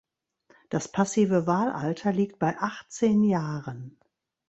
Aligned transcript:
Das 0.69 0.91
passive 0.91 1.45
Wahlalter 1.45 2.11
liegt 2.11 2.39
bei 2.39 2.57
achtzehn 2.57 3.23
Jahren. 3.23 3.99